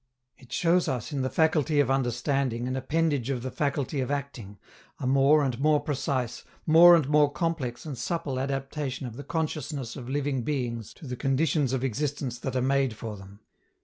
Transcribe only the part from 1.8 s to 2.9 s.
understanding an